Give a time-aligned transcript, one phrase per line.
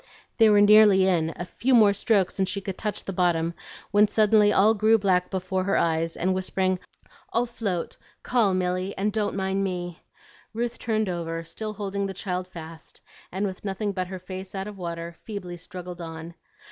[0.39, 3.53] They were nearly in, a few more strokes and she could touch the bottom,
[3.91, 6.79] when suddenly all grew black before her eyes, and whispering,
[7.31, 7.97] "I'll float.
[8.23, 9.99] Call, Milly, and don't mind me,"
[10.55, 12.99] Ruth turned over, still holding the child fast,
[13.31, 16.33] and with nothing but her face out of water, feebly struggled on.